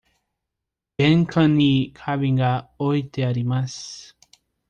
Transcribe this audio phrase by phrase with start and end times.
[0.97, 4.17] 玄関に花瓶が置いてあります。